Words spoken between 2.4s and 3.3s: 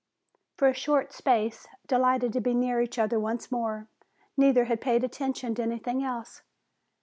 be near each other